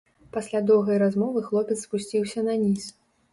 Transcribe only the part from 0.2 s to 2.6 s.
Пасля доўгай размовы хлопец спусціўся